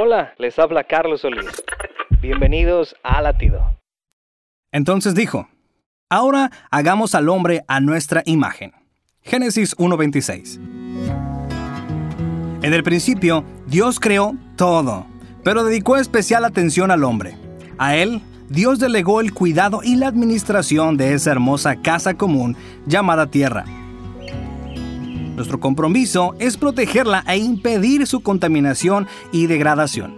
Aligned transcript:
Hola, 0.00 0.32
les 0.38 0.56
habla 0.60 0.84
Carlos 0.84 1.22
Solís. 1.22 1.50
Bienvenidos 2.20 2.94
a 3.02 3.20
Latido. 3.20 3.80
Entonces 4.70 5.16
dijo, 5.16 5.48
ahora 6.08 6.52
hagamos 6.70 7.16
al 7.16 7.28
hombre 7.28 7.64
a 7.66 7.80
nuestra 7.80 8.22
imagen. 8.24 8.72
Génesis 9.22 9.76
1.26. 9.76 10.60
En 12.62 12.74
el 12.74 12.84
principio, 12.84 13.44
Dios 13.66 13.98
creó 13.98 14.36
todo, 14.54 15.04
pero 15.42 15.64
dedicó 15.64 15.96
especial 15.96 16.44
atención 16.44 16.92
al 16.92 17.02
hombre. 17.02 17.34
A 17.76 17.96
él, 17.96 18.22
Dios 18.48 18.78
delegó 18.78 19.20
el 19.20 19.34
cuidado 19.34 19.80
y 19.82 19.96
la 19.96 20.06
administración 20.06 20.96
de 20.96 21.14
esa 21.14 21.32
hermosa 21.32 21.74
casa 21.82 22.14
común 22.14 22.56
llamada 22.86 23.26
tierra. 23.26 23.64
Nuestro 25.38 25.60
compromiso 25.60 26.34
es 26.40 26.56
protegerla 26.56 27.22
e 27.28 27.36
impedir 27.36 28.08
su 28.08 28.22
contaminación 28.22 29.06
y 29.30 29.46
degradación, 29.46 30.16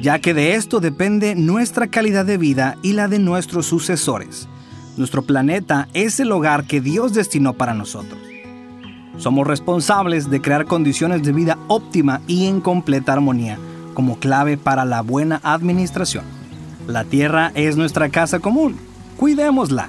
ya 0.00 0.20
que 0.20 0.34
de 0.34 0.54
esto 0.54 0.78
depende 0.78 1.34
nuestra 1.34 1.88
calidad 1.88 2.24
de 2.24 2.38
vida 2.38 2.78
y 2.80 2.92
la 2.92 3.08
de 3.08 3.18
nuestros 3.18 3.66
sucesores. 3.66 4.48
Nuestro 4.96 5.22
planeta 5.22 5.88
es 5.94 6.20
el 6.20 6.30
hogar 6.30 6.62
que 6.64 6.80
Dios 6.80 7.12
destinó 7.12 7.54
para 7.54 7.74
nosotros. 7.74 8.20
Somos 9.18 9.48
responsables 9.48 10.30
de 10.30 10.40
crear 10.40 10.66
condiciones 10.66 11.24
de 11.24 11.32
vida 11.32 11.58
óptima 11.66 12.20
y 12.28 12.46
en 12.46 12.60
completa 12.60 13.14
armonía 13.14 13.58
como 13.94 14.20
clave 14.20 14.56
para 14.58 14.84
la 14.84 15.00
buena 15.00 15.40
administración. 15.42 16.24
La 16.86 17.02
tierra 17.02 17.50
es 17.56 17.76
nuestra 17.76 18.10
casa 18.10 18.38
común. 18.38 18.76
Cuidémosla. 19.16 19.88